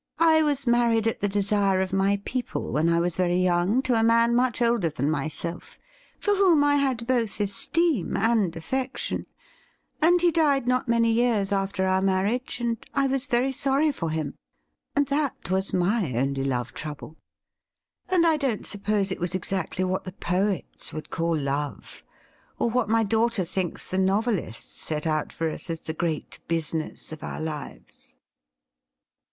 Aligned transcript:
I 0.17 0.41
was 0.41 0.65
married 0.65 1.05
at 1.07 1.19
the 1.21 1.29
desire 1.29 1.79
of 1.79 1.93
my 1.93 2.19
people 2.25 2.73
when 2.73 2.89
I 2.89 2.99
was 2.99 3.15
very 3.17 3.37
young 3.37 3.83
to 3.83 3.93
a 3.93 4.01
man 4.01 4.33
much 4.33 4.59
older 4.59 4.89
than 4.89 5.11
myself, 5.11 5.77
for 6.19 6.33
whom 6.33 6.63
I 6.63 6.77
had 6.77 7.05
both 7.05 7.39
esteem 7.39 8.17
and 8.17 8.55
affection, 8.55 9.27
and 10.01 10.19
he 10.19 10.31
died 10.31 10.67
not 10.67 10.87
many 10.87 11.11
years 11.11 11.51
after 11.51 11.85
our 11.85 12.01
marriage, 12.01 12.59
and 12.59 12.83
I 12.95 13.05
was 13.05 13.27
very 13.27 13.51
sorry 13.51 13.91
for 13.91 14.09
him— 14.09 14.33
and 14.95 15.05
that 15.09 15.51
was 15.51 15.71
my 15.71 16.13
only 16.15 16.45
love 16.45 16.73
trouble; 16.73 17.17
and 18.09 18.25
I 18.25 18.37
don't 18.37 18.65
suppose 18.65 19.11
it 19.11 19.19
was 19.19 19.35
exactly 19.35 19.83
what 19.85 20.03
the 20.03 20.13
poets 20.13 20.91
would 20.93 21.11
call 21.11 21.37
love, 21.37 22.01
or 22.57 22.67
what 22.71 22.89
my 22.89 23.03
daughter 23.03 23.45
thinks 23.45 23.85
the 23.85 23.99
novelists 23.99 24.81
set 24.81 25.05
out 25.05 25.31
for 25.31 25.47
us 25.51 25.69
as 25.69 25.81
the 25.81 25.93
great 25.93 26.39
business 26.47 27.11
of 27.11 27.23
our 27.23 27.39
lives.' 27.39 28.15